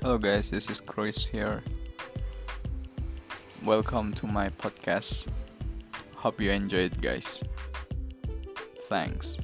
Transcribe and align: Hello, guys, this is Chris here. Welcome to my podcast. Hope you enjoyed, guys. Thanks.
Hello, 0.00 0.16
guys, 0.16 0.48
this 0.48 0.70
is 0.70 0.80
Chris 0.80 1.26
here. 1.26 1.60
Welcome 3.64 4.14
to 4.14 4.28
my 4.28 4.48
podcast. 4.48 5.26
Hope 6.14 6.40
you 6.40 6.52
enjoyed, 6.52 7.02
guys. 7.02 7.42
Thanks. 8.82 9.38